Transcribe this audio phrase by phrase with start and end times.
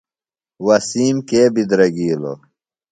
[0.65, 2.37] وسیم کے بدرَگِیلُوۡ؟